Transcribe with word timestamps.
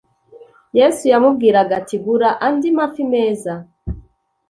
yesu 0.77 1.03
yamubwiraga 1.11 1.73
ati 1.81 1.95
gura 2.05 2.29
andi 2.47 2.69
mafi 2.77 3.01
meza 3.11 3.53